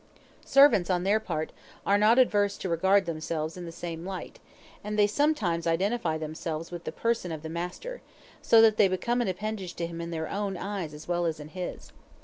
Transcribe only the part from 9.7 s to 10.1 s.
to him in